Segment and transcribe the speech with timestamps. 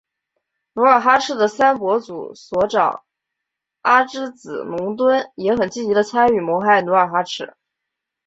[0.73, 3.03] 努尔哈赤的三伯祖索长
[3.83, 7.53] 阿之子龙敦也很积极地参与谋害努尔哈赤。